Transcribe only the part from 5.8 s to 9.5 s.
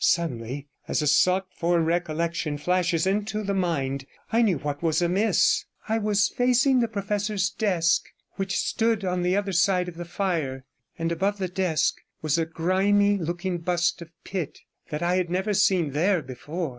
I was facing the professor's desk, which stood on the